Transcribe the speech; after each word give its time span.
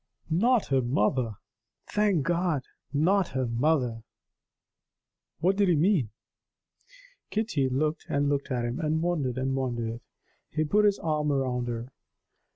"Not 0.31 0.65
her 0.69 0.81
mother! 0.81 1.35
Thank 1.85 2.23
God, 2.23 2.63
not 2.91 3.27
her 3.35 3.45
mother!" 3.45 4.01
What 5.41 5.57
did 5.57 5.69
he 5.69 5.75
mean? 5.75 6.09
Kitty 7.29 7.69
looked 7.69 8.07
and 8.09 8.27
looked 8.27 8.49
at 8.49 8.65
him, 8.65 8.79
and 8.79 9.03
wondered 9.03 9.37
and 9.37 9.55
wondered. 9.55 10.01
He 10.49 10.63
put 10.63 10.85
his 10.85 10.97
arm 10.97 11.31
round 11.31 11.67
her. 11.67 11.91